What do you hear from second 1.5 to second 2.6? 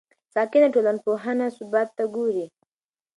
ثبات ته ګوري.